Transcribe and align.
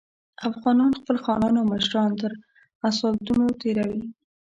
افغانان 0.49 0.91
خپل 0.99 1.15
خانان 1.25 1.53
او 1.59 1.65
مشران 1.73 2.11
تر 2.21 2.31
اصالتونو 2.89 3.45
تېروي. 3.61 4.03